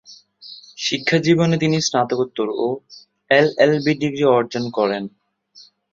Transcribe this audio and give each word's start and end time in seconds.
শিক্ষাজীবনে 0.77 1.55
তিনি 1.57 1.77
স্নাতকোত্তর 1.81 2.47
ও 2.57 2.67
এলএলবি 3.31 3.93
ডিগ্রি 4.01 4.25
অর্জন 4.31 4.63
করেন। 4.77 5.03